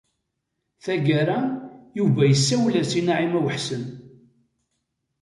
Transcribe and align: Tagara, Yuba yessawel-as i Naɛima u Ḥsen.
Tagara, 0.83 1.39
Yuba 1.97 2.21
yessawel-as 2.27 2.91
i 2.99 3.01
Naɛima 3.01 3.39
u 3.39 3.41
Ḥsen. 3.55 3.83